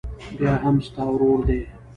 بيا 0.37 0.53
هم 0.63 0.75
ستا 0.87 1.03
ورور 1.13 1.39
دى. 1.49 1.61